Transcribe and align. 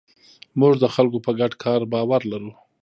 موږ 0.59 0.73
د 0.79 0.85
خلکو 0.95 1.17
په 1.25 1.31
ګډ 1.39 1.51
کار 1.63 1.81
باور 1.93 2.21
لرو. 2.31 2.51